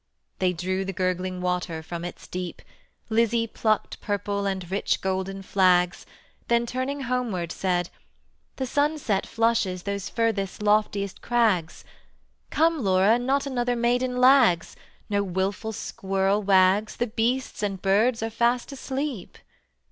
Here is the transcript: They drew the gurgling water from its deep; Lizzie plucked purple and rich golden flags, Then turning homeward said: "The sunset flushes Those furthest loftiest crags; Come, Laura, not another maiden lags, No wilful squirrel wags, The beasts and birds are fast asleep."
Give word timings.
They 0.39 0.51
drew 0.51 0.83
the 0.83 0.93
gurgling 0.93 1.41
water 1.41 1.83
from 1.83 2.03
its 2.03 2.25
deep; 2.27 2.63
Lizzie 3.11 3.45
plucked 3.45 4.01
purple 4.01 4.47
and 4.47 4.71
rich 4.71 4.99
golden 4.99 5.43
flags, 5.43 6.07
Then 6.47 6.65
turning 6.65 7.01
homeward 7.01 7.51
said: 7.51 7.91
"The 8.55 8.65
sunset 8.65 9.27
flushes 9.27 9.83
Those 9.83 10.09
furthest 10.09 10.63
loftiest 10.63 11.21
crags; 11.21 11.85
Come, 12.49 12.79
Laura, 12.83 13.19
not 13.19 13.45
another 13.45 13.75
maiden 13.75 14.17
lags, 14.17 14.75
No 15.07 15.21
wilful 15.21 15.71
squirrel 15.71 16.41
wags, 16.41 16.95
The 16.95 17.05
beasts 17.05 17.61
and 17.61 17.79
birds 17.79 18.23
are 18.23 18.31
fast 18.31 18.71
asleep." 18.71 19.37